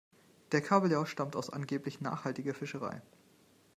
[0.51, 3.03] Der Kabeljau stammt aus angeblich nachhaltiger Fischerei.